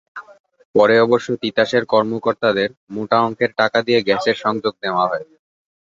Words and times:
পরে 0.75 0.95
অবশ্য 0.99 1.27
তিতাসের 1.41 1.83
কর্মকর্তাদের 1.93 2.69
মোটা 2.93 3.17
অঙ্কের 3.21 3.51
টাকা 3.59 3.79
দিয়ে 3.81 3.99
গ্যাসের 4.07 4.37
সংযোগ 4.43 4.73
নেওয়া 4.83 5.05
হয়। 5.07 5.25